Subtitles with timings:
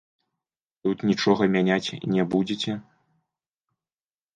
[0.87, 2.71] Тут нічога мяняць не будзеце?